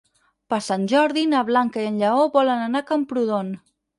Per 0.53 0.57
Sant 0.67 0.85
Jordi 0.93 1.25
na 1.33 1.41
Blanca 1.51 1.83
i 1.83 1.85
en 1.91 2.01
Lleó 2.03 2.25
volen 2.37 2.65
anar 2.69 2.81
a 2.85 2.89
Camprodon. 2.91 3.53